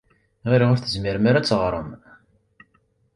[0.49, 1.89] Ɣileɣ ur tezmirem ara ad teɣṛem.